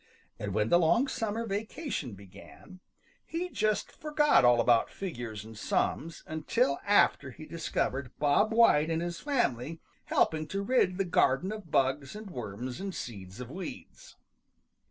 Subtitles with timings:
[0.39, 2.79] And when the long summer vacation began,
[3.23, 9.03] he just forgot all about figures and sums until after he discovered Bob White and
[9.03, 14.15] his family helping to rid the garden of bugs and worms and seeds of weeds.